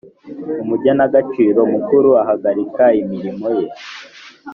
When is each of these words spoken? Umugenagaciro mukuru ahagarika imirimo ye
Umugenagaciro 0.63 1.59
mukuru 1.73 2.09
ahagarika 2.21 2.83
imirimo 3.01 3.47
ye 3.57 3.67